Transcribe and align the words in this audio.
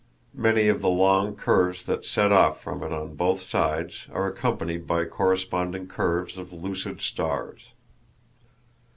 Many 0.33 0.67
of 0.67 0.81
the 0.81 0.89
long 0.89 1.35
curves 1.35 1.83
that 1.83 2.05
set 2.05 2.31
off 2.31 2.59
from 2.59 2.81
it 2.81 2.91
on 2.91 3.13
both 3.13 3.43
sides 3.47 4.07
are 4.11 4.25
accompanied 4.25 4.87
by 4.87 5.05
corresponding 5.05 5.85
curves 5.85 6.39
of 6.39 6.51
lucid 6.51 7.01
stars. 7.01 7.67